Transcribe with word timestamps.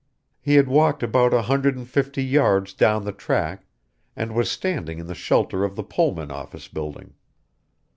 He 0.41 0.55
had 0.55 0.67
walked 0.67 1.03
about 1.03 1.31
a 1.31 1.43
hundred 1.43 1.77
and 1.77 1.87
fifty 1.87 2.23
yards 2.23 2.73
down 2.73 3.05
the 3.05 3.11
track 3.11 3.67
and 4.15 4.33
was 4.33 4.49
standing 4.49 4.97
in 4.97 5.05
the 5.05 5.13
shelter 5.13 5.63
of 5.63 5.75
the 5.75 5.83
Pullman 5.83 6.31
office 6.31 6.67
building. 6.67 7.13